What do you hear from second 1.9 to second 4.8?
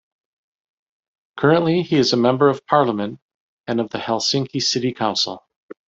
is a member of parliament and of the Helsinki